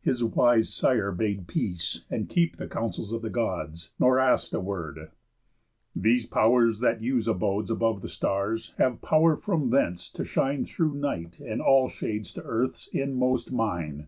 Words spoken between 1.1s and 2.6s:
Bade peace, and keep